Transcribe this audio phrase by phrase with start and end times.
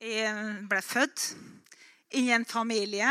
[0.00, 1.26] Jeg ble født
[2.16, 3.10] i en familie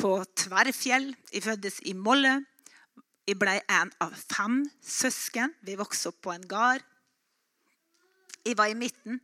[0.00, 1.10] på Tverrfjell.
[1.28, 2.38] Jeg fødtes i Molle.
[3.28, 5.52] Jeg ble en av fem søsken.
[5.60, 6.80] Vi vokste opp på en gard.
[8.48, 9.20] Jeg var i midten.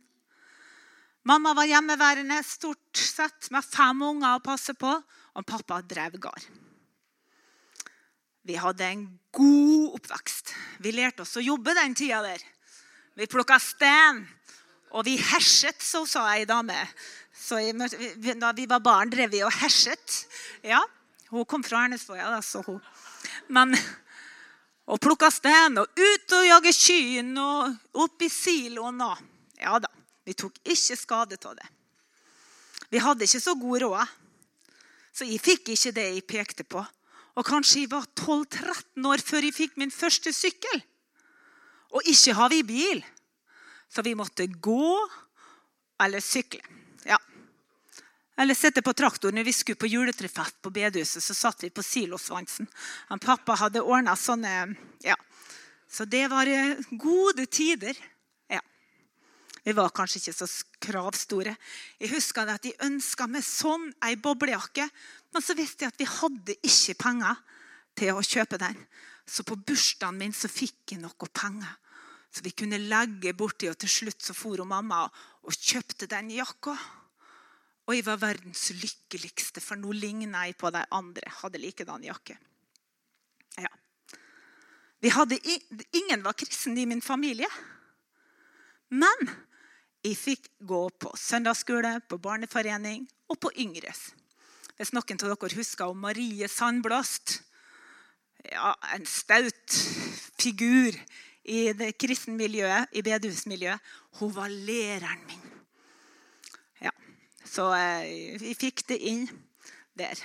[1.25, 6.45] Mamma var hjemmeværende stort sett med fem unger å passe på, og pappa drev gard.
[8.45, 10.53] Vi hadde en god oppvekst.
[10.77, 12.43] Vi lærte oss å jobbe den tida der.
[13.17, 14.27] Vi plukka stein,
[14.93, 16.77] og vi herset, så sa ei dame.
[17.33, 17.57] Så
[18.39, 20.23] da vi var barn, drev vi og herset.
[20.63, 20.83] Ja,
[21.33, 22.77] Hun kom fra Ernesvoja, da, så hun
[23.49, 23.73] Men
[24.85, 29.21] og plukka stein og ut og jage kyn og opp i siloen og
[29.61, 29.89] Ja da.
[30.23, 31.67] Vi tok ikke skade av det.
[32.91, 34.11] Vi hadde ikke så god råd,
[35.11, 36.83] så jeg fikk ikke det jeg pekte på.
[37.35, 40.83] Og kanskje jeg var 12-13 år før jeg fikk min første sykkel.
[41.91, 43.03] Og ikke har vi bil,
[43.93, 45.09] så vi måtte gå
[46.01, 46.61] eller sykle.
[47.05, 47.19] Ja.
[48.37, 49.37] Eller sitte på traktoren.
[49.37, 52.67] Når vi skulle på juletrefest på bedehuset, så satt vi på silosvansen.
[53.11, 54.73] Han pappa hadde ordna sånne
[55.05, 55.17] ja.
[55.93, 57.93] Så det var eh, gode tider.
[59.63, 60.47] Vi var kanskje ikke så
[60.83, 61.55] kravstore.
[62.01, 64.89] Jeg husker at de ønska meg sånn ei boblejakke.
[65.31, 67.39] Men så visste jeg at vi hadde ikke penger
[67.95, 68.75] til å kjøpe den.
[69.23, 71.71] Så på bursdagen min så fikk jeg noe penger.
[72.33, 76.73] Så vi kunne legge borti, og til slutt så for mamma og kjøpte den jakka.
[77.83, 81.29] Og jeg var verdens lykkeligste, for nå ligna jeg på de andre.
[81.41, 82.37] Hadde likedan jakke.
[83.59, 83.69] Ja.
[85.13, 85.37] Hadde,
[85.91, 87.49] ingen var kristen i min familie.
[88.93, 89.29] Men
[90.03, 94.13] jeg fikk gå på søndagsskole, på barneforening og på Yngres.
[94.77, 97.43] Hvis noen av dere husker om Marie Sandblast
[98.49, 99.75] ja, En staut
[100.41, 100.97] figur
[101.43, 103.79] i det kristne miljøet, i bedehusmiljøet.
[104.19, 105.41] Hun var læreren min.
[106.81, 106.91] Ja,
[107.45, 109.27] Så eh, vi fikk det inn
[109.97, 110.19] der.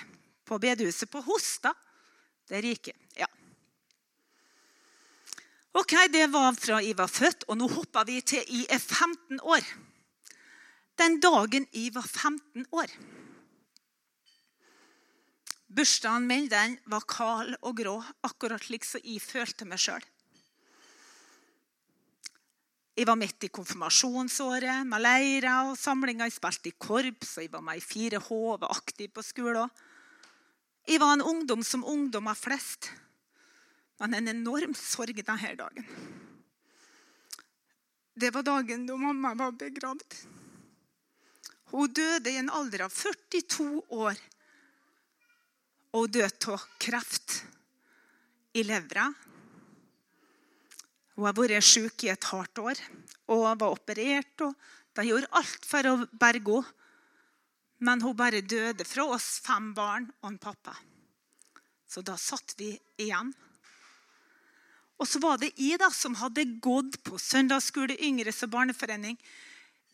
[0.45, 1.73] På bedehuset på Hosta.
[2.49, 2.97] Der gikk jeg.
[3.19, 3.27] Ja.
[5.73, 9.39] Ok, Det var fra jeg var født, og nå hopper vi til jeg er 15
[9.43, 9.63] år.
[10.97, 12.89] Den dagen jeg var 15 år.
[15.69, 20.01] Bursdagen min den var kald og grå, akkurat slik som jeg følte meg sjøl.
[22.99, 26.27] Jeg var midt i konfirmasjonsåret med leirer og samlinger.
[26.27, 29.71] Jeg spilte i korps, og jeg var med i 4H og var aktiv på skolen.
[30.83, 32.91] Jeg var en ungdom som ungdommer flest
[33.99, 35.87] men en enorm sorg denne dagen.
[38.19, 40.15] Det var dagen da mamma var begravd.
[41.71, 44.19] Hun døde i en alder av 42 år.
[45.93, 47.41] Og hun døde av kreft
[48.55, 49.09] i levra.
[51.19, 52.79] Hun har vært syk i et hardt år
[53.27, 54.39] og var operert.
[54.39, 54.53] og
[54.95, 56.75] De gjorde alt for å berge henne.
[57.79, 60.73] Men hun bare døde fra oss fem barn og en pappa.
[61.87, 63.29] Så da satt vi igjen.
[64.99, 69.15] Og så var det jeg da som hadde gått på søndagsskole, yngres og barneforening.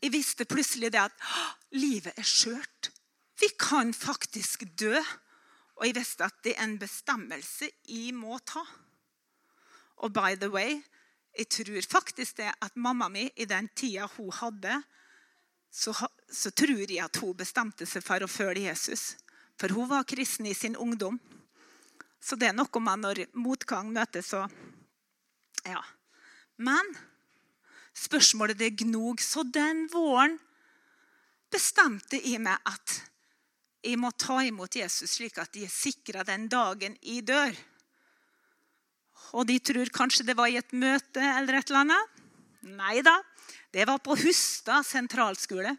[0.02, 1.30] Jeg visste plutselig det at
[1.78, 2.90] livet er skjørt.
[3.38, 4.98] Vi kan faktisk dø.
[5.78, 8.66] Og jeg visste at det er en bestemmelse jeg må ta.
[10.02, 10.82] Og by the way,
[11.36, 14.82] jeg tror faktisk det at mamma mi i den tida hun hadde,
[15.72, 15.92] så,
[16.32, 19.16] så tror jeg at hun bestemte seg for å følge Jesus.
[19.60, 21.20] For hun var kristen i sin ungdom.
[22.24, 24.46] Så det er noe med når motgang møtes, så
[25.66, 25.82] ja.
[26.58, 26.96] Men
[27.96, 29.22] spørsmålet det gnog.
[29.22, 30.38] Så den våren
[31.52, 33.02] bestemte jeg meg at
[33.86, 37.54] jeg må ta imot Jesus slik at jeg er sikra den dagen jeg dør.
[39.34, 42.22] Og de tror kanskje det var i et møte eller et eller annet.
[42.76, 43.18] Nei da.
[43.74, 45.76] Det var på Hustad sentralskole.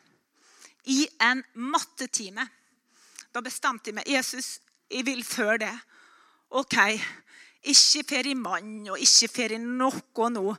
[0.87, 2.47] I en mattetime.
[3.33, 4.59] Da bestemte jeg meg Jesus,
[4.91, 5.73] jeg vil før det.
[6.56, 6.77] OK,
[7.67, 10.55] ikke fer i mann og ikke fer i noe nå.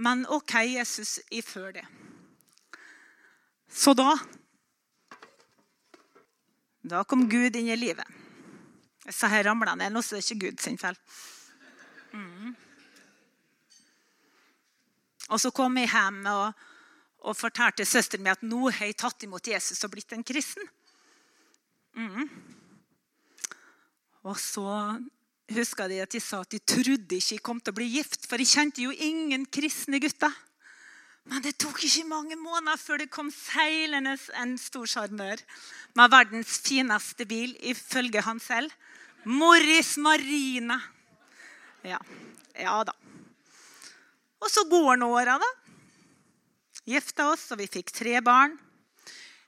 [0.00, 1.84] Men OK, Jesus, jeg før det.
[3.68, 4.14] Så da
[6.86, 8.06] Da kom Gud inn i livet.
[9.02, 9.90] Disse her ramla ned.
[9.90, 10.94] Nå er det ikke Gud sin feil.
[12.16, 12.54] Mm.
[15.32, 16.66] Og så kom jeg hjem og,
[17.26, 20.66] og fortalte søsteren min at nå har jeg tatt imot Jesus og blitt en kristen.
[21.96, 22.28] Mm.
[24.26, 24.70] Og så
[25.54, 28.26] husker de at de sa at de trodde ikke jeg kom til å bli gift,
[28.26, 30.32] for de kjente jo ingen kristne gutter.
[31.26, 35.40] Men det tok ikke mange måneder før det kom seilende en stor sjarmør
[35.98, 38.70] med verdens fineste bil, ifølge han selv.
[39.26, 40.78] Morris Marina.
[41.86, 42.00] Ja,
[42.58, 42.94] ja da.
[44.42, 45.50] Og så går nå åra, da.
[46.86, 48.56] Gifta oss, og vi fikk tre barn.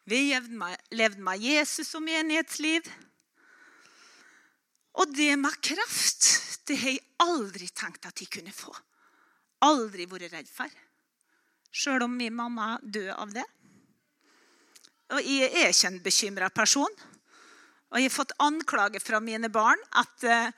[0.08, 2.86] Vi levde med Jesus og menighetsliv.
[4.98, 6.28] Og det med kraft,
[6.66, 8.72] det har jeg aldri tenkt at jeg kunne få.
[9.66, 10.70] Aldri vært redd for.
[11.74, 13.44] Sjøl om min mamma døde av det.
[15.14, 16.98] Og jeg er ikke en bekymra person.
[17.88, 20.50] Og jeg har fått anklage fra mine barn at eh,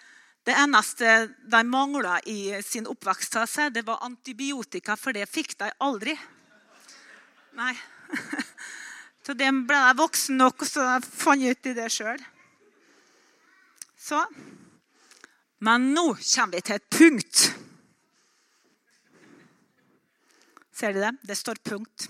[0.48, 6.16] det eneste de mangla i sin oppvekstfase, det var antibiotika, for det fikk de aldri.
[7.58, 7.74] Nei.
[9.26, 12.22] Så det ble jeg voksen nok, så jeg fant ut i det sjøl.
[14.00, 14.24] Så
[15.60, 17.42] Men nå kommer vi til et punkt.
[20.72, 21.12] Ser du det?
[21.28, 22.08] Det står punkt.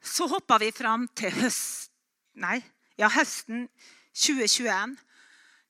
[0.00, 1.92] Så hoppa vi fram til høst,
[2.40, 2.56] nei,
[2.96, 3.68] ja, høsten
[4.14, 4.96] 2021.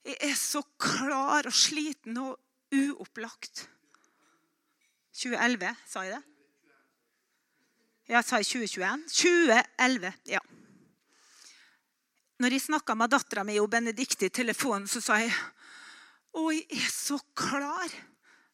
[0.04, 2.36] Jeg er så klar og sliten og
[2.74, 3.64] uopplagt.
[5.14, 6.22] 2011, sa jeg det?
[8.12, 9.08] Jeg sa jeg 2021.
[9.08, 10.42] 2011, ja.
[12.42, 15.32] Når jeg snakka med dattera mi og Benedicte i telefonen, så sa jeg
[16.34, 17.94] å, jeg er så klar.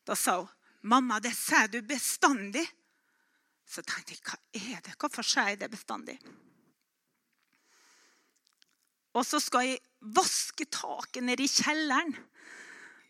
[0.07, 0.51] Da sa hun
[0.83, 2.67] mamma, det sier du bestandig.
[3.67, 4.95] Så tenkte jeg hva er det?
[5.01, 6.17] Hvorfor sier jeg det bestandig?
[9.17, 12.15] Og så skal jeg vaske taket nede i kjelleren.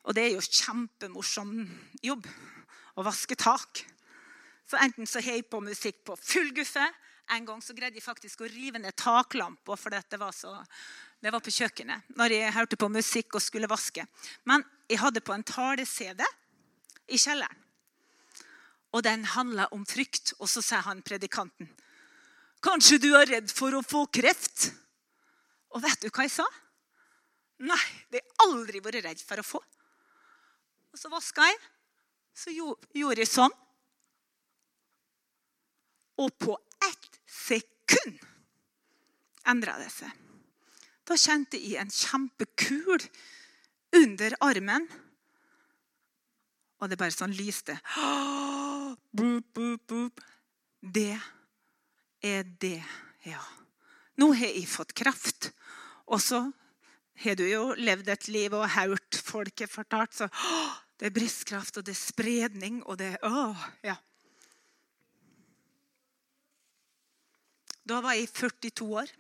[0.09, 1.53] Og det er jo kjempemorsom
[2.05, 2.27] jobb
[2.97, 3.83] å vaske tak.
[4.69, 6.87] Så enten så har jeg på musikk på full guffe.
[7.31, 10.57] En gang så greide jeg faktisk å rive ned taklampa, for det var, så,
[11.23, 12.09] det var på kjøkkenet.
[12.19, 14.07] Når jeg hørte på musikk og skulle vaske.
[14.49, 16.25] Men jeg hadde på en tale-CD
[17.11, 17.67] i kjelleren.
[18.91, 20.33] Og den handla om frykt.
[20.41, 21.69] Og så sa han predikanten,
[22.61, 24.73] 'Kanskje du er redd for å få kreft?'
[25.75, 26.47] Og vet du hva jeg sa?
[27.61, 29.61] Nei, det har jeg aldri vært redd for å få.
[30.91, 31.59] Og så vaska jeg.
[32.35, 33.55] Så gjorde jeg sånn.
[36.21, 36.57] Og på
[36.87, 38.19] ett sekund
[39.51, 40.11] endra det seg.
[41.09, 43.03] Da kjente jeg en kjempekul
[43.99, 44.87] under armen.
[46.81, 47.77] Og det bare sånn lyste.
[49.11, 50.23] Boop, boop, boop.
[50.81, 51.13] Det
[52.25, 52.79] er det,
[53.29, 53.41] ja.
[54.21, 55.51] Nå har jeg fått kraft.
[56.11, 56.41] Og så
[57.23, 60.17] har du jo levd et liv og hørt folket fortalt.
[60.17, 60.29] Så
[60.99, 63.51] det er brystkraft, og det er spredning, og det er å,
[63.87, 63.97] ja.
[67.87, 69.11] Da var jeg 42 år.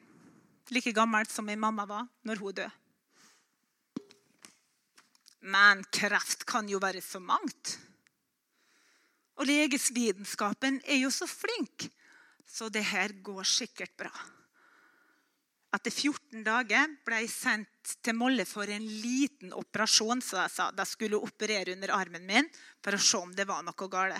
[0.70, 2.70] Like gammel som min mamma var når hun døde.
[5.40, 7.78] Men kreft kan jo være så mangt.
[9.40, 11.88] Og legesvitenskapen er jo så flink,
[12.44, 14.12] så det her går sikkert bra.
[15.70, 20.18] Etter 14 dager ble jeg sendt til Molle for en liten operasjon.
[20.18, 22.48] Så jeg sa de skulle operere under armen min
[22.82, 24.18] for å se om det var noe galt.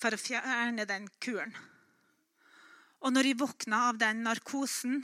[0.00, 1.52] For å fjerne den kuren.
[3.04, 5.02] Og når jeg våkna av den narkosen,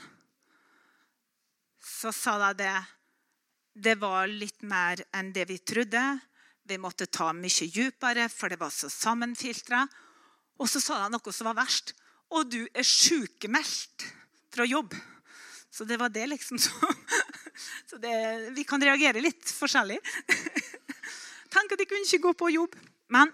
[1.78, 2.76] så sa de det
[3.78, 6.02] Det var litt mer enn det vi trodde.
[6.64, 9.84] Vi måtte ta mye dypere, for det var så sammenfiltra.
[10.58, 11.92] Og så sa de noe som var verst.
[12.34, 14.08] Og du er sykemeldt
[14.54, 14.94] fra jobb.
[15.70, 16.58] Så det var det, liksom.
[16.58, 16.70] Så,
[17.90, 19.98] så det, vi kan reagere litt forskjellig.
[21.54, 22.76] Tenk at jeg kunne ikke gå på jobb.
[23.14, 23.32] Men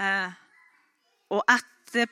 [0.00, 0.32] eh,
[1.32, 2.10] Og etter,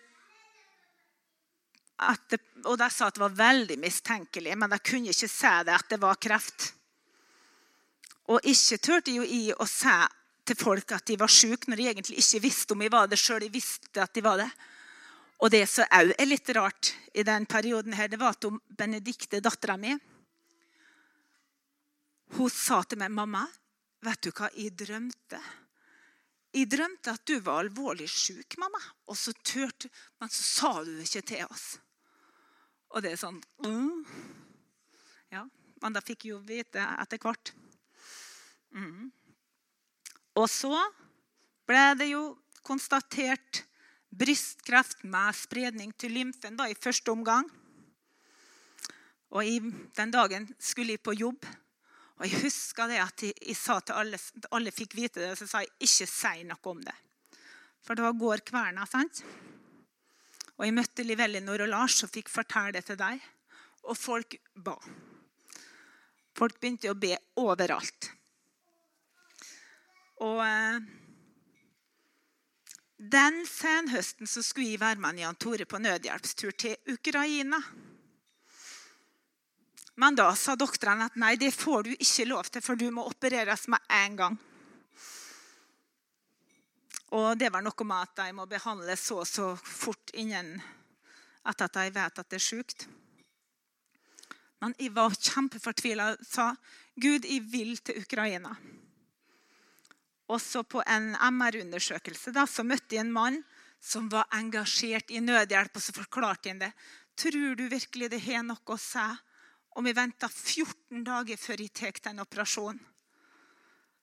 [2.13, 5.77] etter Og de sa at det var veldig mistenkelig, men de kunne ikke si det
[5.77, 6.73] at det var kreft.
[8.33, 9.99] Og ikke turte jo i å si
[10.47, 13.19] til folk at de var syke, når de egentlig ikke visste om de var det
[13.19, 13.43] sjøl.
[13.43, 14.49] De visste at de var det.
[15.45, 18.47] Og det som òg er litt rart i den perioden, her, det var at
[18.79, 19.93] Benedicte, dattera mi,
[22.37, 23.47] hun sa til meg, 'Mamma,
[24.03, 25.45] vet du hva jeg drømte?'
[26.57, 28.81] Jeg drømte at du var alvorlig syk, mamma.
[29.13, 29.91] Og så turte,
[30.21, 31.67] men så sa du det ikke til oss.
[32.97, 34.07] Og det er sånn mm.
[35.35, 35.43] Ja,
[35.83, 37.53] men da fikk jeg jo vite etter hvert.
[38.73, 39.11] Mm.
[40.41, 40.73] Og så
[41.69, 42.23] ble det jo
[42.65, 43.66] konstatert
[44.17, 47.49] brystkreft med spredning til lymfen da, i første omgang.
[49.37, 49.59] Og i,
[49.97, 51.47] Den dagen skulle jeg på jobb.
[52.17, 54.19] Og Jeg husker det at jeg, jeg sa til alle,
[54.51, 56.95] alle fikk vite det, så sa jeg ikke si noe om det.
[57.85, 58.87] For det var går kverna.
[58.87, 59.23] sant?
[60.57, 63.21] Og Jeg møtte Liv Ellinor og Lars og fikk fortelle det til deg.
[63.85, 64.77] Og folk ba.
[66.37, 68.13] Folk begynte å be overalt.
[70.25, 70.41] Og...
[72.97, 77.61] Den senhøsten så skulle jeg være med Jan Tore på nødhjelpstur til Ukraina.
[79.97, 83.05] Men da sa doktorene at nei, det får du ikke lov til, for du må
[83.09, 84.39] opereres med en gang.
[87.17, 90.57] Og det var noe med at de må behandles så og så fort innen
[91.47, 92.89] at de vet at det er sjukt.
[94.61, 96.49] Men jeg var kjempefortvila og sa
[96.97, 98.57] Gud, jeg vil til Ukraina.
[100.33, 103.39] Også på en MR-undersøkelse så møtte jeg en mann
[103.83, 105.77] som var engasjert i nødhjelp.
[105.77, 106.73] Og så forklarte han det.
[107.17, 109.07] Tror du virkelig det har noe å si
[109.77, 112.81] om vi venter 14 dager før jeg tar den operasjonen?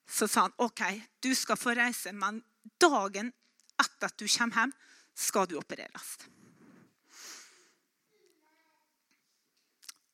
[0.05, 0.81] Så sa han OK,
[1.23, 2.41] du skal få reise, men
[2.79, 3.31] dagen
[3.79, 4.73] etter at du kommer hjem,
[5.15, 6.09] skal du opereres.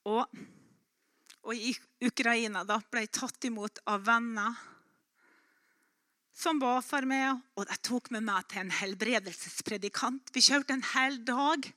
[0.09, 0.25] Og,
[1.43, 1.73] og i
[2.05, 4.55] Ukraina da ble jeg tatt imot av venner
[6.39, 7.41] som ba for meg.
[7.59, 10.31] Og de tok med meg til en helbredelsespredikant.
[10.35, 11.67] Vi kjørte en hel dag.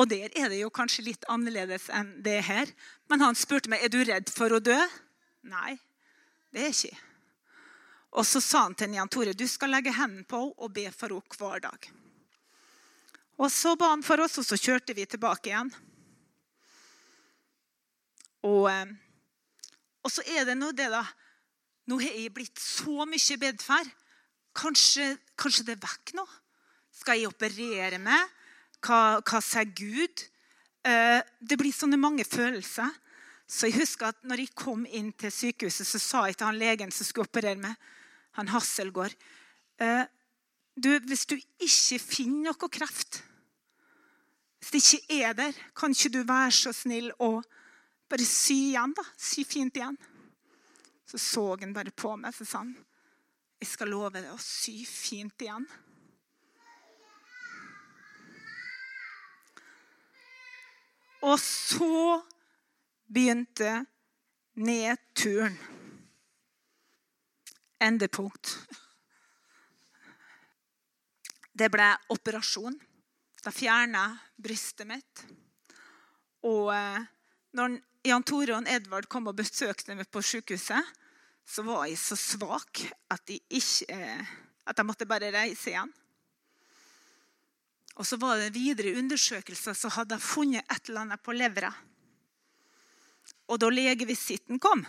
[0.00, 2.72] Og der er det jo kanskje litt annerledes enn det her.
[3.12, 4.78] Men han spurte meg er du redd for å dø.
[5.50, 5.76] Nei,
[6.54, 6.98] det er ikke.
[8.18, 10.88] Og så sa han til Jan Tore du skal legge hendene på henne og be
[10.90, 11.90] for henne hver dag.
[13.40, 15.70] Og så ba han for oss, og så kjørte vi tilbake igjen.
[18.44, 18.90] Og, eh,
[20.04, 21.04] og så er det nå det, da.
[21.90, 23.90] Nå har jeg blitt så mye bedferd.
[24.54, 26.24] Kanskje, kanskje det er vekk nå?
[26.94, 28.36] Skal jeg operere meg?
[28.84, 30.22] Hva, hva sier Gud?
[30.86, 32.90] Eh, det blir sånne mange følelser.
[33.50, 36.60] Så jeg husker at når jeg kom inn til sykehuset, så sa jeg til han
[36.60, 37.74] legen som skulle operere meg,
[38.38, 39.16] han Hasselgaard
[39.82, 40.04] eh,
[40.78, 43.24] du, Hvis du ikke finner noe kreft,
[44.60, 47.40] hvis det ikke er der, kan ikke du være så snill å
[48.10, 48.94] bare sy igjen?
[48.94, 49.98] da, Sy fint igjen.
[51.10, 52.74] Så så han bare på meg så sa han,
[53.58, 55.64] jeg skal love deg å sy fint igjen.
[61.26, 62.20] Og så
[63.10, 63.72] begynte
[64.62, 65.58] nedturen.
[67.82, 68.54] Endepunkt.
[71.52, 72.78] Det ble operasjon.
[73.42, 74.06] Da fjerna
[74.38, 75.26] brystet mitt.
[76.46, 77.02] Og eh,
[77.58, 80.99] når Jan Tore og Edvard kom og besøkte meg på sykehuset,
[81.50, 84.34] så var jeg så svak at jeg, ikke, eh,
[84.70, 85.90] at jeg måtte bare reise igjen.
[87.98, 91.72] Og så var det videre undersøkelser, så hadde jeg funnet et eller annet på levra.
[93.50, 94.84] Og da legevisitten kom,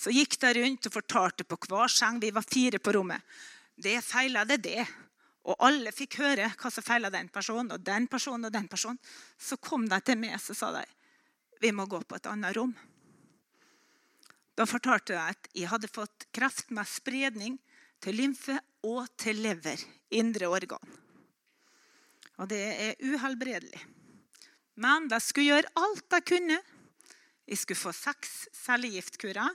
[0.00, 2.18] så gikk de rundt og fortalte på hver seng.
[2.24, 3.20] Vi var fire på rommet.
[3.76, 4.86] Det feila det, det.
[5.44, 8.98] Og alle fikk høre hva som feila den personen og den personen og den personen.
[9.38, 10.82] Så kom de til meg og sa de,
[11.60, 12.72] vi må gå på et annet rom.
[14.54, 17.56] Da fortalte jeg at jeg hadde fått kreft med spredning
[18.02, 18.56] til lymfe
[18.86, 19.80] og til lever,
[20.14, 20.94] indre organ.
[22.38, 23.82] Og det er uhelbredelig.
[24.82, 26.58] Men jeg skulle gjøre alt jeg kunne.
[27.46, 28.32] Jeg skulle få seks
[28.64, 29.54] cellegiftkurer.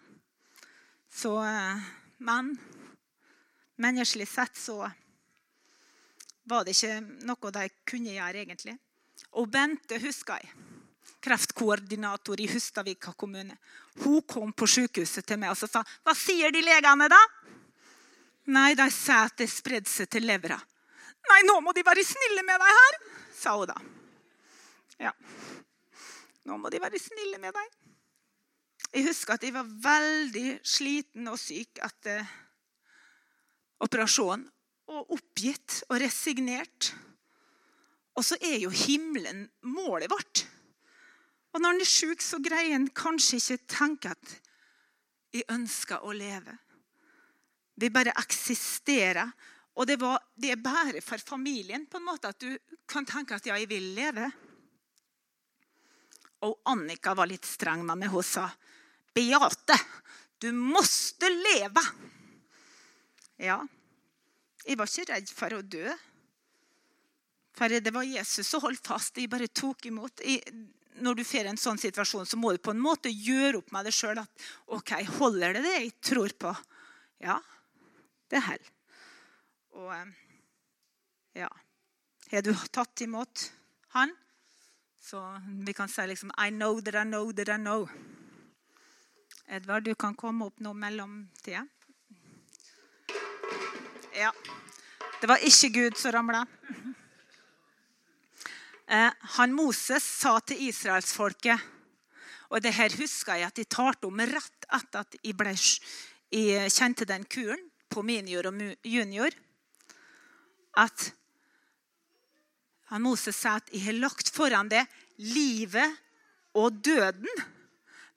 [1.09, 1.87] Så, eh,
[2.19, 2.53] men
[3.75, 4.91] menneskelig sett så
[6.49, 8.75] var det ikke noe de kunne gjøre, egentlig.
[9.31, 10.68] Og Bente husker jeg
[11.23, 13.57] kreftkoordinator i Hustadvika kommune.
[14.03, 17.19] Hun kom på sykehuset til meg og sa hva sier de legene da?
[18.49, 20.57] Nei, de sa at det spredde seg til levra.
[21.29, 22.99] Nei, nå må de være snille med deg her,
[23.35, 23.75] sa hun da.
[24.99, 25.13] Ja.
[26.49, 27.75] Nå må de være snille med deg.
[28.89, 32.23] Jeg husker at jeg var veldig sliten og syk etter
[33.85, 34.47] operasjonen.
[34.89, 36.87] Og oppgitt og resignert.
[38.17, 40.47] Og så er jo himmelen målet vårt.
[41.53, 44.33] Og når en er sjuk, så greier en kanskje ikke tenke at
[45.33, 46.53] vi ønsker å leve.
[47.79, 49.31] Vi bare eksisterer.
[49.79, 52.51] Og det, var, det er bare for familien på en måte at du
[52.89, 54.27] kan tenke at ja, jeg vil leve.
[56.45, 58.11] Og Annika var litt streng med meg.
[58.11, 58.49] Hun sa,
[59.15, 59.77] 'Beate,
[60.39, 61.85] du måste leve.'
[63.39, 63.61] Ja,
[64.65, 65.93] jeg var ikke redd for å dø.
[67.55, 69.17] For det var Jesus som holdt fast.
[69.17, 70.21] Jeg bare tok imot.
[70.23, 70.43] Jeg,
[71.03, 73.87] når du får en sånn situasjon, så må du på en måte gjøre opp med
[73.87, 76.53] deg sjøl at OK, holder det det jeg tror på?
[77.23, 77.39] Ja,
[78.31, 78.75] det holder.
[79.79, 80.13] Og eh,
[81.37, 81.49] ja
[82.31, 83.51] Har du tatt imot
[83.95, 84.11] han?
[84.99, 85.21] Så
[85.65, 87.89] vi kan si liksom I know that I know that I know.
[89.47, 91.63] Edvard, du kan komme opp nå mellomtida.
[94.13, 94.33] Ja.
[95.21, 96.45] Det var ikke Gud som ramla.
[98.89, 101.67] Eh, han Moses sa til israelsfolket
[102.49, 105.53] og det her husker jeg at de talte om rett etter at jeg, ble,
[106.33, 109.33] jeg kjente den kuren på minior og junior.
[110.81, 111.11] At
[112.89, 114.81] han Moses sa at jeg har lagt foran det
[115.21, 115.93] livet
[116.57, 117.29] og døden.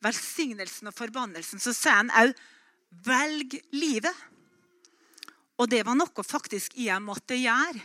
[0.02, 1.60] Velsignelsen og forbannelsen.
[1.60, 2.32] Så sa han òg
[3.04, 4.16] velg livet.
[5.60, 7.84] Og det var noe faktisk jeg måtte gjøre.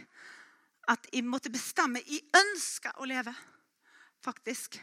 [0.88, 2.02] At jeg måtte bestemme.
[2.08, 3.34] Jeg ønska å leve,
[4.24, 4.80] faktisk.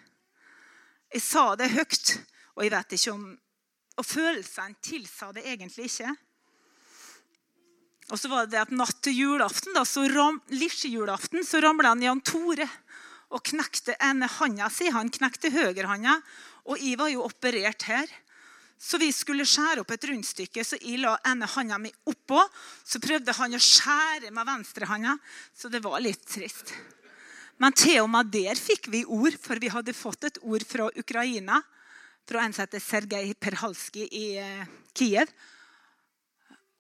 [1.14, 2.16] Jeg sa det høyt,
[2.56, 3.24] og jeg vet ikke om
[3.94, 6.08] Og følelsene tilsa det egentlig ikke.
[8.10, 12.20] Og så var det at Natt til julaften da, så ram, lillejulaften så ramla Jan
[12.26, 12.66] Tore
[13.30, 14.90] og knekte ene handa si.
[14.90, 16.18] Han knekte høyrehånda,
[16.66, 18.10] og jeg var jo operert her.
[18.84, 22.42] Så vi skulle skjære opp et rundstykke, så jeg la ene handa mi oppå.
[22.84, 25.14] Så prøvde han å skjære med venstrehånda,
[25.56, 26.74] så det var litt trist.
[27.62, 30.90] Men til og med der fikk vi ord, for vi hadde fått et ord fra
[31.00, 31.62] Ukraina.
[32.28, 35.32] Fra en som heter Sergej Perhalski i eh, Kiev.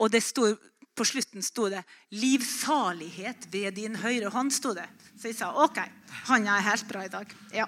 [0.00, 0.60] Og det stod,
[0.94, 1.82] på slutten sto det
[2.12, 4.52] 'livsalighet ved din høyre hånd'.
[4.52, 4.88] Stod det.
[5.16, 5.80] Så jeg sa OK,
[6.28, 7.34] hånda er helt bra i dag.
[7.52, 7.66] Ja.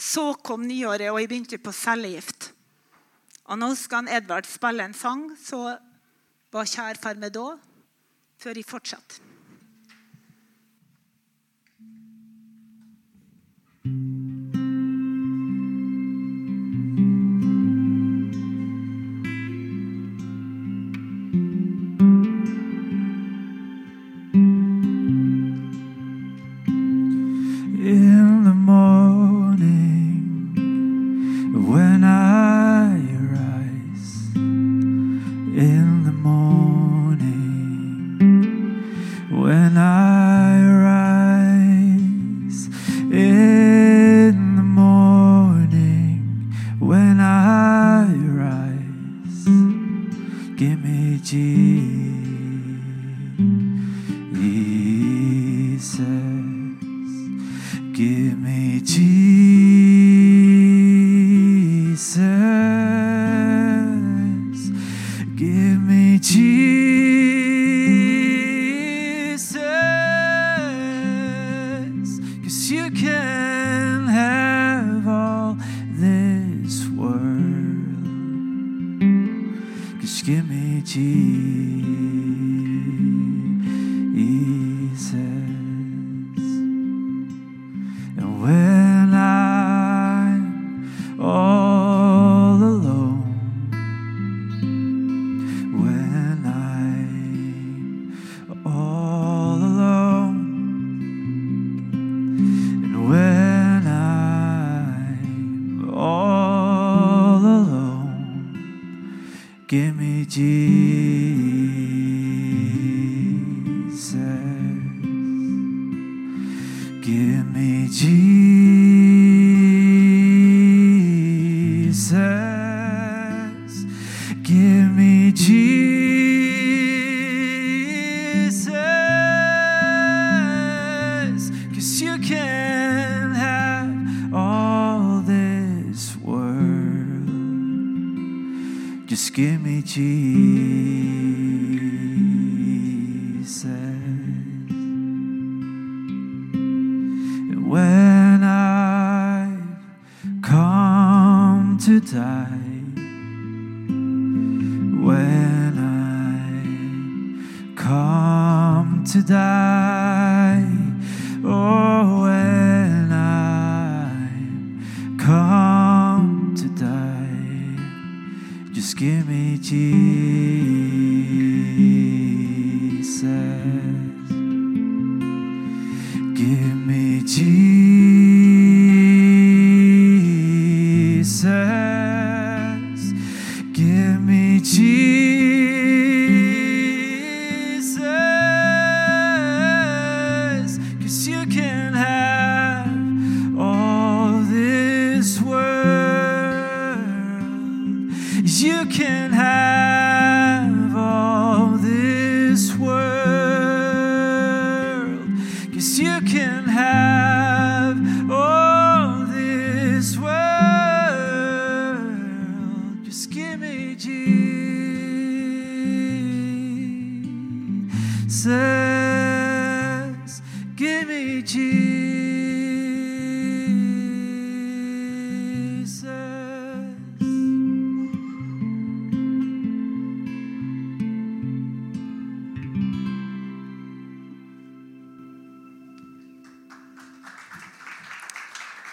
[0.00, 2.50] Så kom nyåret, og jeg begynte på cellegift.
[3.50, 5.74] Og nå skal Edvard spille en sang, så
[6.50, 7.50] var kjær for meg da,
[8.40, 9.29] før jeg fortsatte.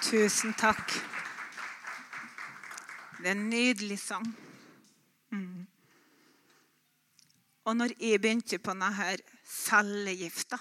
[0.08, 0.94] Tusen takk.
[3.20, 4.28] Det er en nydelig sang.
[5.36, 5.66] Mm.
[7.68, 10.56] Og når jeg begynte på denne cellegifta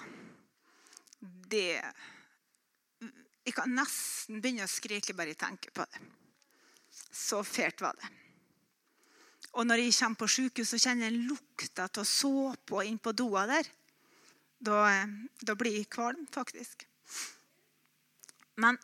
[1.47, 1.79] Det
[3.47, 6.03] Jeg kan nesten begynne å skrike bare jeg tenker på det.
[6.91, 8.11] Så fælt var det.
[9.55, 13.71] Og når jeg kommer på sykehus og kjenner lukta av såpe inn på doa der,
[14.59, 15.07] da,
[15.39, 16.83] da blir jeg kvalm, faktisk.
[18.59, 18.75] Men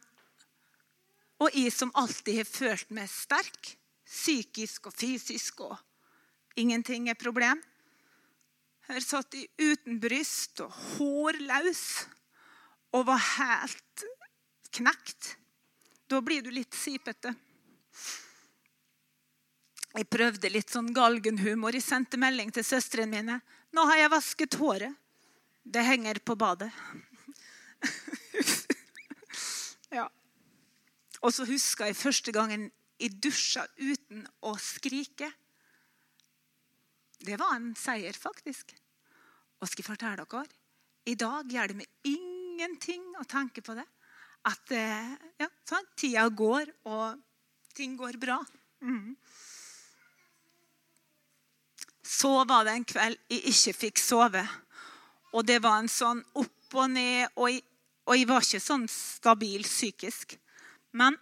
[1.42, 3.74] Og jeg som alltid har følt meg sterk,
[4.06, 5.78] psykisk og fysisk, og
[6.60, 7.62] ingenting er problem.
[8.90, 11.84] Her satt jeg uten bryst og hårløs
[12.94, 14.04] og var helt
[14.76, 15.38] knekt.
[16.08, 17.34] Da blir du litt sipete.
[19.94, 21.74] Jeg prøvde litt sånn galgenhumor.
[21.78, 23.40] Jeg sendte melding til søstrene mine.
[23.74, 24.94] 'Nå har jeg vasket håret.
[25.64, 26.74] Det henger på badet.'
[31.24, 32.68] Og så husker jeg første gangen
[33.00, 35.30] jeg dusja uten å skrike.
[37.24, 38.76] Det var en seier, faktisk.
[39.60, 40.44] Og skal jeg fortelle dere
[41.08, 43.86] I dag gjør det meg ingenting å tenke på det.
[44.44, 47.20] At ja, sånn, tida går, og
[47.76, 48.42] ting går bra.
[48.84, 49.16] Mm.
[52.04, 54.44] Så var det en kveld jeg ikke fikk sove.
[55.34, 57.64] Og det var en sånn opp og ned, og jeg,
[58.04, 60.36] og jeg var ikke sånn stabil psykisk.
[60.94, 61.18] Men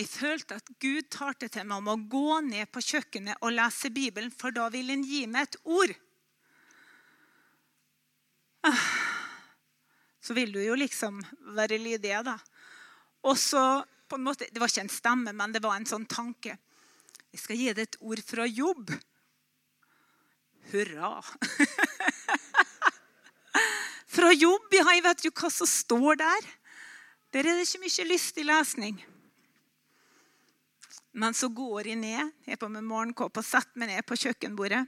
[0.00, 3.90] jeg følte at Gud talte til meg om å gå ned på kjøkkenet og lese
[3.92, 5.92] Bibelen, for da vil han gi meg et ord.
[8.64, 8.86] Ah.
[10.24, 11.20] Så vil du jo liksom
[11.56, 12.36] være lydig, da.
[13.28, 13.64] Og så
[14.10, 16.56] på en måte, Det var ikke en stemme, men det var en sånn tanke.
[17.30, 18.90] Jeg skal gi deg et ord fra jobb.
[20.72, 21.10] Hurra.
[24.16, 26.48] fra jobb, ja, jeg vet jo hva som står der.
[27.30, 28.96] Der er det ikke mye lystig lesning.
[31.12, 34.18] Men så går jeg ned, jeg er på med morgenkåpe og setter meg ned på
[34.18, 34.84] kjøkkenbordet.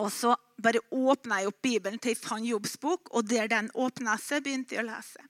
[0.00, 3.70] Og så bare åpna jeg opp Bibelen til jeg fant Jobbs bok, og der den
[3.72, 5.24] åpna seg, begynte jeg å lese.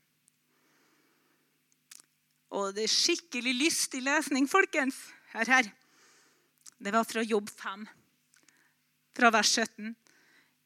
[2.57, 4.99] Og det er skikkelig lystig lesning, folkens.
[5.35, 5.70] Her, her.
[6.79, 7.87] Det var fra Jobb 5,
[9.16, 9.94] fra vers 17.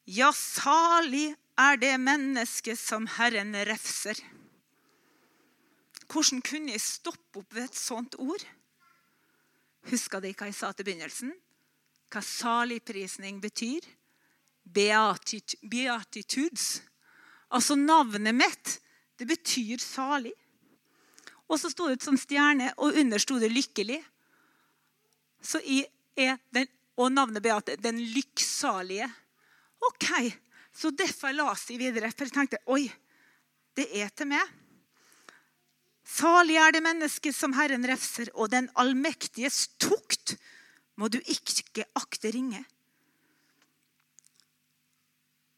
[0.09, 4.17] Ja, salig er det mennesket som Herren refser.
[6.11, 8.43] Hvordan kunne jeg stoppe opp ved et sånt ord?
[9.89, 11.31] Husker dere hva jeg sa til begynnelsen?
[12.11, 13.85] Hva saligprisning betyr?
[14.63, 16.81] Beatit beatitudes.
[17.51, 18.77] Altså navnet mitt,
[19.19, 20.33] det betyr salig.
[21.51, 24.03] Og så sto det som stjerne, og under sto det 'lykkelig'.
[25.41, 29.09] Så jeg er den, og navnet Beate, den lykksalige.
[29.81, 30.07] OK,
[30.73, 32.11] så derfor leste jeg videre.
[32.15, 32.85] For jeg tenkte oi,
[33.77, 34.57] det er til meg.
[36.11, 40.35] Salig er det mennesket som Herren refser, og den allmektiges tukt
[40.99, 42.63] må du ikke akte ringe.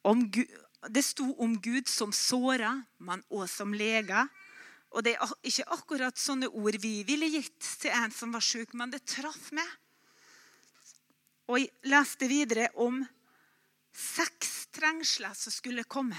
[0.04, 0.52] Gud,
[0.92, 4.28] det sto om Gud som såra, men også som lega.
[4.94, 8.76] Og Det er ikke akkurat sånne ord vi ville gitt til en som var syk,
[8.78, 9.70] men det traff meg.
[11.50, 13.02] Og jeg leste videre om
[13.94, 16.18] seks trengsler som skulle komme.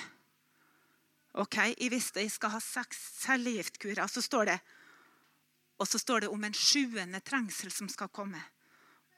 [1.35, 4.07] Ok, Jeg visste jeg skal ha seks cellegiftkurer.
[4.07, 4.59] Så står det,
[5.79, 8.41] og så står det om en sjuende trengsel som skal komme.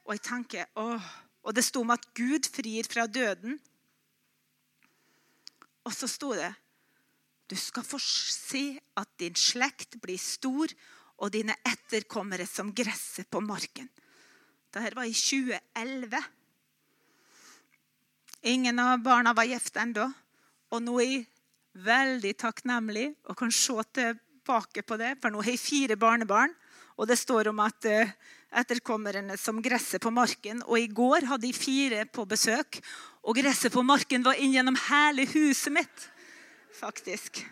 [0.05, 1.03] Og jeg tenker, åh,
[1.43, 3.59] og det sto om at Gud frir fra døden.
[5.85, 6.53] Og så sto det
[7.47, 10.67] du skal få se at din slekt blir stor,
[11.17, 13.87] og dine etterkommere som gresset på marken.
[14.69, 16.19] Dette var i 2011.
[18.47, 20.05] Ingen av barna var gift ennå.
[20.71, 21.25] Og nå er jeg
[21.83, 26.53] veldig takknemlig og kan se tilbake på det, for nå har jeg fire barnebarn.
[26.95, 28.13] Og det står om at eh,
[28.55, 30.63] etterkommerne som gresset på marken.
[30.65, 32.79] Og i går hadde jeg fire på besøk,
[33.27, 36.07] og gresset på marken var inn gjennom hele huset mitt.
[36.77, 37.43] Faktisk.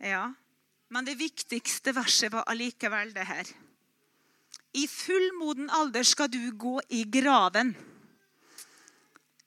[0.00, 0.30] Ja.
[0.88, 3.52] Men det viktigste verset var allikevel det her.
[4.76, 7.74] I fullmoden alder skal du gå i graven.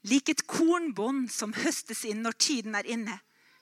[0.07, 3.17] Lik et kornbånd som høstes inn når tiden er inne.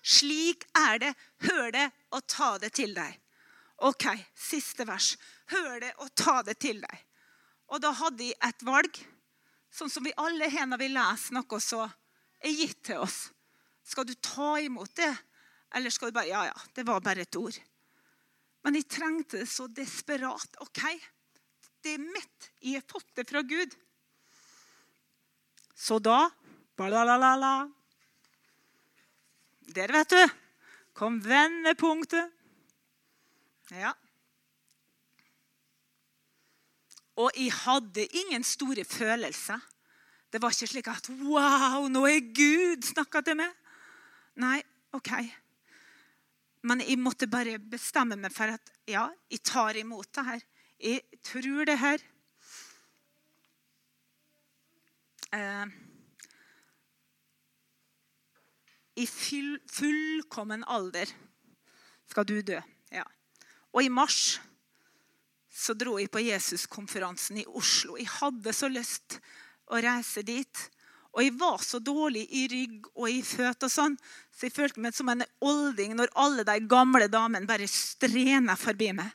[0.05, 1.13] Slik er det.
[1.47, 3.15] Hør det og ta det til deg.
[3.87, 4.05] OK,
[4.37, 5.15] siste vers.
[5.53, 7.05] Hør det og ta det til deg.
[7.73, 8.99] Og da hadde jeg et valg.
[9.73, 13.27] Sånn som vi alle har når vi leser noe så er gitt til oss.
[13.87, 15.11] Skal du ta imot det,
[15.75, 17.55] eller skal du bare Ja, ja, det var bare et ord.
[18.63, 20.57] Men jeg trengte det så desperat.
[20.63, 20.81] OK,
[21.83, 22.49] det er mitt.
[22.59, 23.75] Jeg har fått det fra Gud.
[25.77, 26.25] Så da
[26.77, 27.69] Balalala.
[29.67, 30.21] Der, vet du,
[30.97, 32.33] kom vendepunktet.
[33.73, 33.93] Ja.
[37.17, 39.61] Og jeg hadde ingen store følelser.
[40.31, 43.53] Det var ikke slik at Wow, nå er Gud snakka til meg.
[44.37, 44.59] Nei,
[44.97, 45.11] OK.
[46.67, 50.45] Men jeg måtte bare bestemme meg for at ja, jeg tar imot det her.
[50.77, 52.03] Jeg tror det her.
[55.33, 55.65] Eh,
[58.97, 61.11] I full, fullkommen alder
[62.09, 62.57] skal du dø.
[62.89, 63.03] Ja.
[63.75, 64.39] Og i mars
[65.53, 67.97] så dro jeg på Jesuskonferansen i Oslo.
[67.97, 69.19] Jeg hadde så lyst
[69.69, 70.63] å reise dit.
[71.17, 73.95] Og jeg var så dårlig i rygg og i føtter, og sånn,
[74.29, 78.91] så jeg følte meg som en olding når alle de gamle damene bare strena forbi
[78.97, 79.09] meg.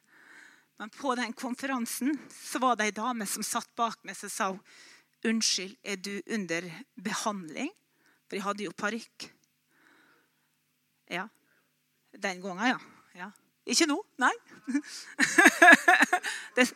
[0.82, 4.48] Men på den konferansen så var det ei dame som satt bak meg som sa
[5.28, 6.66] unnskyld, er du under
[7.02, 7.70] behandling?
[8.26, 9.28] For jeg hadde jo parykk.
[11.12, 11.26] Ja.
[12.12, 12.78] Den gangen, ja.
[13.18, 13.30] ja.
[13.68, 13.98] Ikke nå.
[14.20, 14.32] Nei.
[16.56, 16.66] det,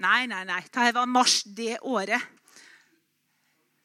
[0.00, 0.60] nei, nei, nei.
[0.70, 2.22] Det var mars det året.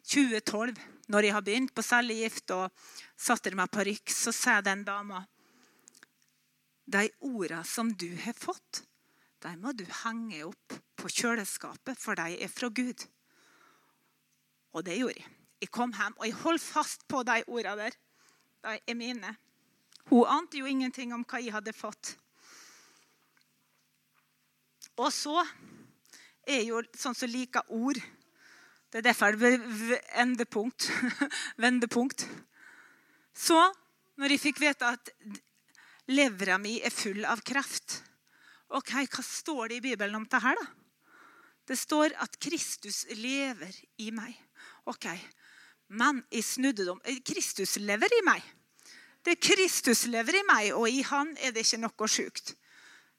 [0.05, 0.75] 2012,
[1.09, 2.69] når jeg har begynt på cellegift og
[3.17, 5.23] satte meg parykk, så sa den dama
[6.85, 8.83] De orda som du har fått,
[9.43, 13.05] de må du henge opp på kjøleskapet, for de er fra Gud.
[14.75, 15.31] Og det gjorde jeg.
[15.61, 17.97] Jeg kom hjem, og jeg holdt fast på de ordene der.
[18.65, 19.35] De er mine.
[20.09, 22.15] Hun ante jo ingenting om hva jeg hadde fått.
[25.01, 25.41] Og så
[26.47, 27.99] er jo sånn som liker ord.
[28.91, 30.87] Det er derfor det blir endepunkt.
[31.63, 32.27] vendepunkt.
[33.35, 33.57] Så,
[34.15, 35.11] når jeg fikk vite at
[36.13, 38.04] levra mi er full av kreft
[38.75, 40.41] Ok, Hva står det i Bibelen om dette?
[40.43, 40.65] her da?
[41.65, 44.35] Det står at Kristus lever i meg.
[44.85, 45.07] Ok,
[45.87, 47.23] Men jeg snudde det.
[47.25, 48.41] Kristus lever i meg.
[49.25, 52.55] Det er Kristus lever i meg, og i han er det ikke noe sjukt.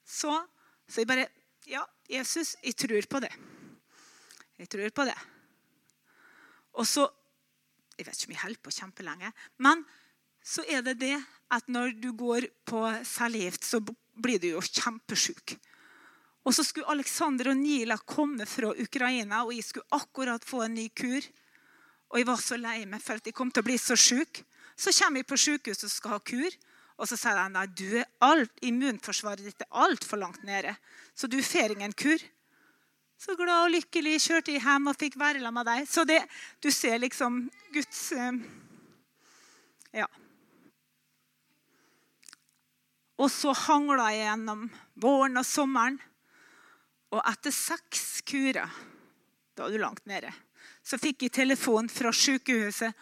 [0.04, 0.34] Så,
[0.88, 1.28] så jeg bare
[1.66, 3.32] Ja, Jesus, jeg tror på det.
[4.58, 5.16] Jeg tror på det.
[6.74, 7.08] Og så
[7.98, 9.32] Jeg vet ikke om jeg holder på kjempelenge.
[9.58, 9.84] Men
[10.44, 11.16] så er det det
[11.50, 13.80] at når du går på cellegift, så
[14.16, 15.56] blir du jo kjempesjuk.
[16.46, 20.76] Og så skulle Aleksander og Nila komme fra Ukraina, og jeg skulle akkurat få en
[20.78, 21.24] ny kur.
[22.12, 24.44] Og jeg var så lei meg for at jeg kom til å bli så sjuk.
[24.78, 26.58] Så kommer jeg på sykehuset og skal ha kur.
[26.96, 30.76] Og så sier de nei, du er alt, immunforsvaret ditt er altfor langt nede.
[31.18, 32.22] Så du får ingen kur.
[33.18, 35.88] Så glad og lykkelig kjørte jeg hjem og fikk være sammen med deg.
[35.88, 36.20] Så det,
[36.62, 38.40] du ser liksom Guds eh,
[39.96, 40.06] Ja.
[43.16, 44.66] Og så hangla jeg gjennom
[45.00, 45.96] våren og sommeren.
[47.14, 48.68] Og etter seks kurer,
[49.56, 50.32] da er du langt nede,
[50.84, 52.92] så fikk jeg telefon fra sykehuset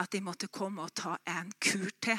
[0.00, 2.18] at jeg måtte komme og ta en kur til.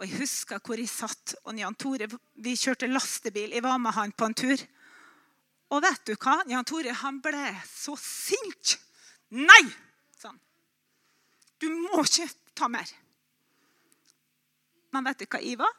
[0.00, 1.34] Og Jeg husker hvor jeg satt.
[1.44, 3.52] og Jan Tore, Vi kjørte lastebil.
[3.52, 4.56] Jeg var med han på en tur.
[5.70, 6.42] Og vet du hva?
[6.48, 8.78] Jan Tore han ble så sint.
[9.30, 9.62] Nei!
[10.18, 10.40] sa han.
[11.60, 12.88] Du må ikke ta mer.
[14.92, 15.72] Men vet du hva jeg var?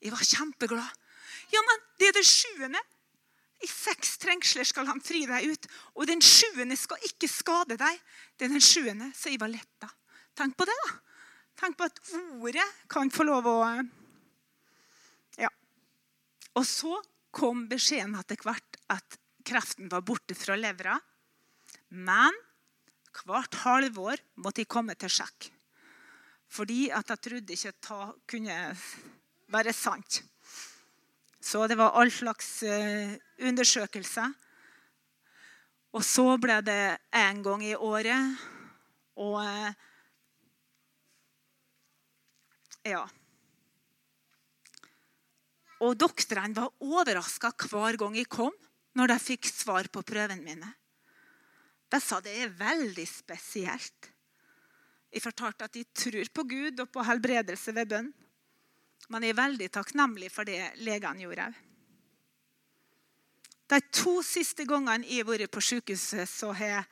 [0.00, 0.96] Jeg var kjempeglad.
[1.50, 2.80] Ja, men det er det sjuende.
[3.60, 5.66] I seks trengsler skal han fri deg ut,
[5.98, 7.98] og den sjuende skal ikke skade deg.
[8.38, 9.90] Det er den sjuende, så jeg var letta.
[10.38, 10.94] Tenk på det, da.
[11.60, 12.00] Tenk på at
[12.40, 13.58] ordet kan få lov å
[15.36, 15.50] Ja.
[16.56, 16.96] Og så
[17.30, 20.96] kom beskjeden etter hvert at kreften var borte fra levra.
[21.90, 22.32] Men
[23.26, 25.50] hvert halvår måtte jeg komme til sjekk.
[26.50, 28.56] Fordi at jeg trodde ikke det kunne
[29.50, 30.22] være sant.
[31.40, 34.32] Så det var all slags uh, undersøkelser.
[35.92, 38.42] Og så ble det én gang i året.
[39.16, 39.70] Og uh,
[42.86, 43.04] Ja.
[45.80, 48.54] Og doktorene var overraska hver gang jeg kom,
[48.96, 50.70] når de fikk svar på prøvene mine.
[51.90, 54.10] De sa det er veldig spesielt.
[55.10, 58.12] Jeg fortalte at de tror på Gud og på helbredelse ved bønn.
[59.10, 61.58] Men jeg er veldig takknemlig for det legene gjorde òg.
[63.70, 66.86] De to siste gangene jeg har vært på sykehuset, så har,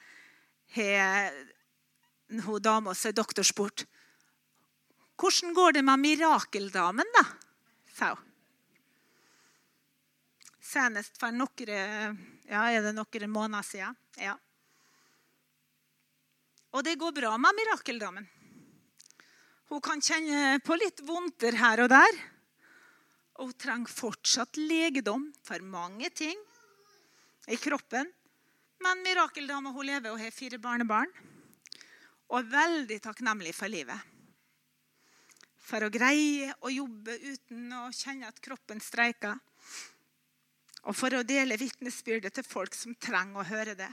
[0.79, 3.87] har dama som doktor, spurt
[5.19, 7.25] hvordan går det med mirakeldamen, da?
[7.91, 8.27] sa hun.
[10.63, 13.97] Senest for noen, ja, er det noen måneder siden.
[14.21, 14.37] Ja.
[16.77, 18.27] Og det går bra med mirakeldamen.
[19.69, 22.21] Hun kan kjenne på litt vondter her og der.
[23.39, 26.39] Og hun trenger fortsatt legedom for mange ting
[27.49, 28.09] i kroppen.
[28.85, 31.11] Men mirakeldama hun lever og har fire barnebarn.
[32.29, 33.99] Og er veldig takknemlig for livet.
[35.69, 39.37] For å greie å jobbe uten å kjenne at kroppen streiker.
[40.89, 43.91] Og for å dele vitnesbyrdet til folk som trenger å høre det.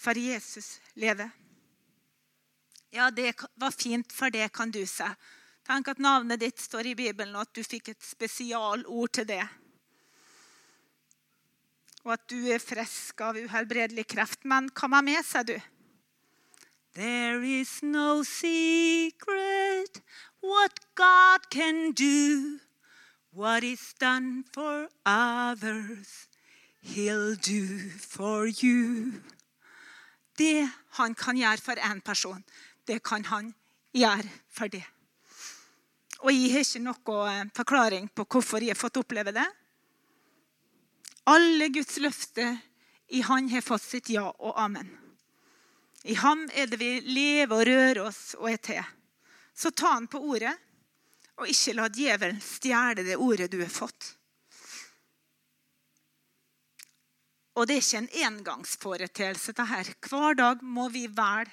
[0.00, 1.30] For Jesus lever.
[2.90, 5.06] Ja, det var fint, for det kan du si.
[5.68, 9.44] Tenk at navnet ditt står i Bibelen, og at du fikk et spesialord til det.
[12.02, 14.42] Og at du er frisk av uhelbredelig kreft.
[14.48, 15.58] Men hva med meg, sier du?
[16.96, 20.00] There is no secret
[20.42, 22.58] what God can do.
[23.32, 26.26] What is done for others,
[26.82, 29.22] he'll do for you.
[30.40, 32.40] Det han kan gjøre for én person,
[32.88, 33.52] det kan han
[33.92, 34.86] gjøre for det.
[36.20, 39.46] Og jeg har ikke noen forklaring på hvorfor jeg har fått oppleve det.
[41.30, 42.56] Alle Guds løfter
[43.10, 44.88] i Han har fått sitt ja og amen.
[46.04, 48.84] I ham er det vi lever og rører oss og er til.
[49.52, 50.54] Så ta han på ordet,
[51.36, 54.14] og ikke la djevelen stjele det ordet du har fått.
[57.54, 59.52] Og det er ikke en engangsforeteelse.
[59.52, 59.94] dette.
[60.08, 61.50] Hver dag må vi velge.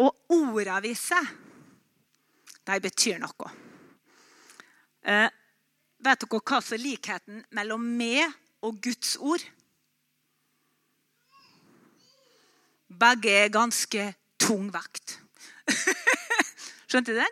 [0.00, 1.26] Og ordene vi sier,
[2.66, 3.50] de betyr noe.
[5.02, 5.28] Eh,
[6.00, 8.32] vet dere hva som er likheten mellom meg
[8.64, 9.44] og Guds ord?
[12.88, 14.06] Begge er ganske
[14.40, 15.18] tung vekt.
[16.88, 17.28] Skjønte du det?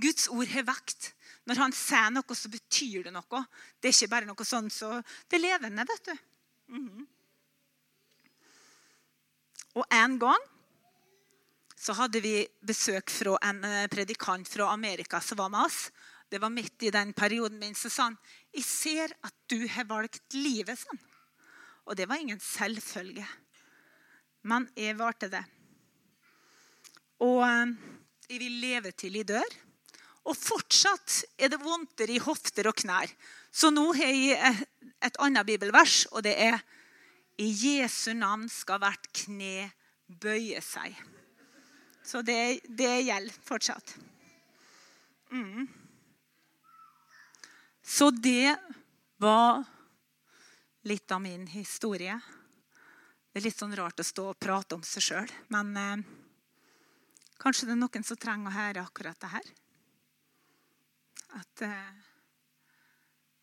[0.00, 1.12] Guds ord har vekt.
[1.48, 3.44] Når han sier noe, så betyr det noe.
[3.80, 4.98] Det er ikke bare noe sånn så
[5.28, 6.29] Det er levende, vet du.
[6.70, 7.06] Mm -hmm.
[9.74, 10.42] Og en gang
[11.76, 12.34] så hadde vi
[12.66, 15.90] besøk fra en eh, predikant fra Amerika som var med oss.
[16.30, 17.74] Det var midt i den perioden min.
[17.74, 18.18] Så sa han
[18.52, 20.78] jeg ser at du har valgt livet.
[20.78, 21.00] Sånn.
[21.86, 23.26] Og det var ingen selvfølge.
[24.42, 25.44] Men jeg valgte det.
[27.20, 27.74] Og eh,
[28.28, 29.58] jeg vil leve til jeg dør.
[30.28, 33.10] Og fortsatt er det vondter i hofter og knær.
[33.50, 34.66] Så nå har jeg
[35.02, 36.60] et annet bibelvers, og det er
[37.40, 39.70] I Jesu navn skal hvert kne
[40.20, 40.94] bøye seg.
[42.04, 43.94] Så det, det gjelder fortsatt.
[45.30, 45.68] Mm.
[47.82, 48.56] Så det
[49.16, 49.64] var
[50.82, 52.20] litt av min historie.
[53.30, 56.02] Det er litt sånn rart å stå og prate om seg sjøl, men eh,
[57.38, 59.50] kanskje det er noen som trenger å høre akkurat det her.
[61.38, 61.90] At eh,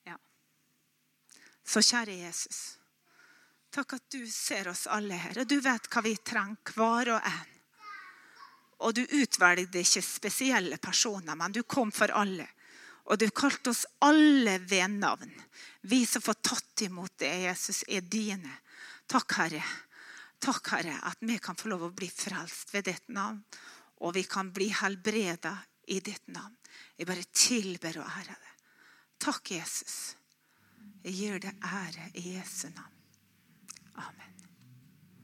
[0.08, 0.18] Ja.
[1.68, 2.78] Så kjære Jesus,
[3.76, 7.28] takk at du ser oss alle her, og du vet hva vi trenger, hver og
[7.28, 7.56] en.
[8.88, 12.46] Og du utvalgte ikke spesielle personer, men du kom for alle.
[13.08, 15.32] Og du kalte oss alle ved navn.
[15.82, 18.52] Vi som får tatt imot det, Jesus, er dine.
[19.08, 19.64] Takk, Herre.
[20.44, 23.40] Takk, Herre, at vi kan få lov å bli frelst ved ditt navn.
[24.06, 25.56] Og vi kan bli helbreda
[25.90, 26.54] i ditt navn.
[27.00, 28.54] Jeg bare tilber og ærer deg.
[29.24, 29.98] Takk, Jesus.
[31.08, 32.96] Jeg gir deg ære i Jesu navn.
[33.96, 34.37] Amen.